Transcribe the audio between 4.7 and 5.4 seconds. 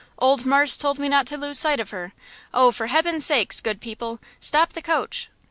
the coach!"